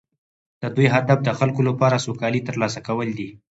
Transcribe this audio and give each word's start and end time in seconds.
د 0.61 0.63
دوی 0.75 0.87
هدف 0.95 1.19
د 1.23 1.29
خلکو 1.39 1.61
لپاره 1.69 2.01
سوکالي 2.05 2.41
ترلاسه 2.47 2.79
کول 2.87 3.09
دي 3.19 3.29